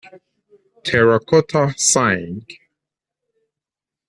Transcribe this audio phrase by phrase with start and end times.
[0.83, 2.47] Terracotta Sighing.